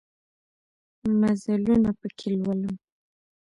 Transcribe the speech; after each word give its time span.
مزلونه 1.21 1.89
پکښې 1.99 2.29
لولم 2.41 2.75